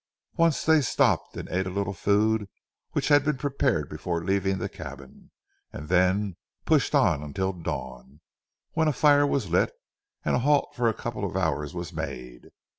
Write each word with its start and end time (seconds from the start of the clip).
Once 0.35 0.65
they 0.65 0.81
stopped, 0.81 1.37
and 1.37 1.47
ate 1.49 1.67
a 1.67 1.69
little 1.69 1.93
food 1.93 2.49
which 2.93 3.09
had 3.09 3.23
been 3.23 3.37
prepared 3.37 3.87
before 3.87 4.23
leaving 4.23 4.57
the 4.57 4.67
cabin, 4.67 5.29
and 5.71 5.89
then 5.89 6.35
pushed 6.65 6.95
on 6.95 7.21
until 7.21 7.53
dawn, 7.53 8.19
when 8.71 8.87
a 8.87 8.93
fire 8.93 9.27
was 9.27 9.51
lit, 9.51 9.71
and 10.25 10.35
a 10.35 10.39
halt 10.39 10.73
for 10.73 10.89
a 10.89 10.93
couple 10.95 11.23
of 11.23 11.37
hours 11.37 11.75
was 11.75 11.93
made. 11.93 12.49